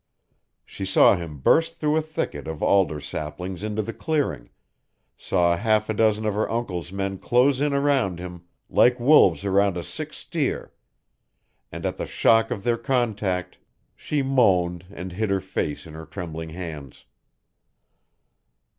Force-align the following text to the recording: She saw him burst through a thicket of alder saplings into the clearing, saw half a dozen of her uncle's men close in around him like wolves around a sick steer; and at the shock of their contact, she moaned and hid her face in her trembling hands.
She 0.65 0.83
saw 0.83 1.15
him 1.15 1.37
burst 1.37 1.77
through 1.77 1.95
a 1.95 2.01
thicket 2.01 2.47
of 2.47 2.63
alder 2.63 2.99
saplings 2.99 3.61
into 3.61 3.83
the 3.83 3.93
clearing, 3.93 4.49
saw 5.15 5.55
half 5.55 5.89
a 5.91 5.93
dozen 5.93 6.25
of 6.25 6.33
her 6.33 6.49
uncle's 6.51 6.91
men 6.91 7.19
close 7.19 7.61
in 7.61 7.71
around 7.71 8.17
him 8.17 8.41
like 8.67 8.99
wolves 8.99 9.45
around 9.45 9.77
a 9.77 9.83
sick 9.83 10.11
steer; 10.11 10.73
and 11.71 11.85
at 11.85 11.97
the 11.97 12.07
shock 12.07 12.49
of 12.49 12.63
their 12.63 12.77
contact, 12.79 13.59
she 13.95 14.23
moaned 14.23 14.87
and 14.89 15.11
hid 15.11 15.29
her 15.29 15.39
face 15.39 15.85
in 15.85 15.93
her 15.93 16.07
trembling 16.07 16.49
hands. 16.49 17.05